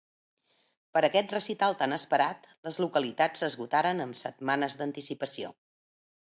[0.97, 5.55] Per a aquest recital tan esperat les localitats s'esgotaren amb setmanes d'anticipació.